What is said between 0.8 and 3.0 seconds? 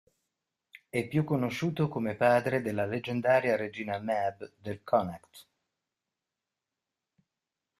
È più conosciuto come padre della